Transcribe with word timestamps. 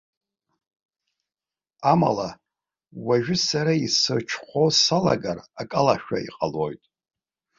Амала, 1.91 2.29
уажәы 3.05 3.35
сара 3.47 3.73
исырҽхәо 3.85 4.63
салагар 4.81 5.37
акалашәа 5.61 6.17
иҟалоит. 6.27 6.83